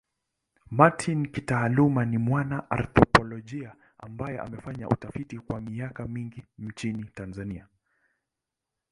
Martin 0.71 1.27
kitaaluma 1.31 2.05
ni 2.05 2.17
mwana 2.17 2.71
anthropolojia 2.71 3.75
ambaye 3.97 4.39
amefanya 4.39 4.87
utafiti 4.89 5.39
kwa 5.39 5.61
miaka 5.61 6.07
mingi 6.07 6.43
nchini 6.57 7.03
Tanzania. 7.05 7.67